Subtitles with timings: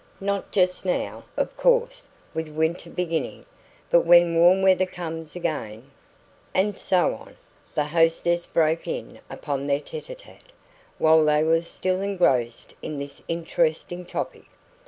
[0.19, 3.45] Not just now, of course, with winter beginning,
[3.91, 5.91] but when warm weather comes again"
[6.55, 7.37] And so on.
[7.75, 10.53] The hostess broke in upon their TETE A TETE
[10.97, 14.45] while they were still engrossed in this interesting topic.